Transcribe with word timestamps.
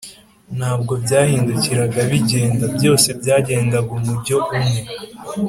Ntabwo 0.57 0.93
byahindukiraga 1.03 1.99
bigenda, 2.11 2.65
byose 2.75 3.07
byagendaga 3.19 3.89
umujyo 3.97 4.37
umwe 4.55 4.81